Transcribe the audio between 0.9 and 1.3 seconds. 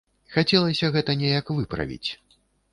гэта